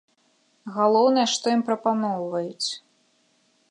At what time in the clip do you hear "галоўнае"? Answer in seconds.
0.77-1.27